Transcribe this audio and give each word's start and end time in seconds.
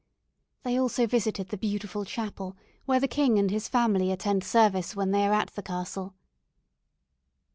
They 0.63 0.79
also 0.79 1.05
visited 1.05 1.49
the 1.49 1.59
beautiful 1.59 2.05
chapel, 2.05 2.57
where 2.85 2.99
the 2.99 3.07
king 3.07 3.37
and 3.37 3.51
his 3.51 3.67
family 3.67 4.11
attend 4.11 4.43
service 4.43 4.95
when 4.95 5.11
they 5.11 5.27
are 5.27 5.33
at 5.33 5.53
the 5.53 5.61
castle. 5.61 6.15